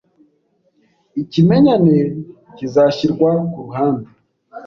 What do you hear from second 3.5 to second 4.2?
ku ruhande